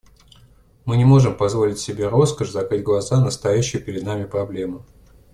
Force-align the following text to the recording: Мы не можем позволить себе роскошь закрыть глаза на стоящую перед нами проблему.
Мы 0.83 0.97
не 0.97 1.05
можем 1.05 1.37
позволить 1.37 1.77
себе 1.77 2.07
роскошь 2.07 2.49
закрыть 2.49 2.81
глаза 2.83 3.23
на 3.23 3.29
стоящую 3.29 3.85
перед 3.85 4.01
нами 4.01 4.23
проблему. 4.25 4.83